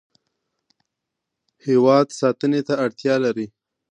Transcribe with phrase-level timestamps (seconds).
[1.65, 3.47] هیواد ساتنې ته اړتیا لري.